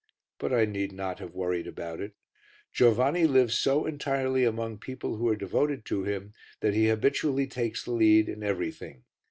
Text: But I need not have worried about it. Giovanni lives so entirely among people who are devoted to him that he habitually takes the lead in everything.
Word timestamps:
But 0.39 0.51
I 0.51 0.65
need 0.65 0.93
not 0.93 1.19
have 1.19 1.35
worried 1.35 1.67
about 1.67 1.99
it. 2.01 2.15
Giovanni 2.73 3.27
lives 3.27 3.53
so 3.53 3.85
entirely 3.85 4.43
among 4.43 4.79
people 4.79 5.17
who 5.17 5.27
are 5.27 5.35
devoted 5.35 5.85
to 5.85 6.01
him 6.05 6.33
that 6.61 6.73
he 6.73 6.87
habitually 6.87 7.45
takes 7.45 7.83
the 7.83 7.91
lead 7.91 8.27
in 8.27 8.41
everything. 8.41 9.03